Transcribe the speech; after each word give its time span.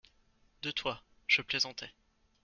De 0.63 0.71
toi… 0.71 0.99
je 1.27 1.43
plaisantais. 1.43 1.93